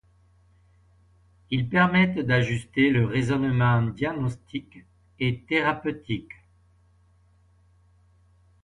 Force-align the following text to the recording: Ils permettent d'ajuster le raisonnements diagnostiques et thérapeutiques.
Ils 1.51 1.69
permettent 1.69 2.17
d'ajuster 2.17 2.89
le 2.89 3.05
raisonnements 3.05 3.83
diagnostiques 3.83 4.79
et 5.19 5.41
thérapeutiques. 5.43 6.33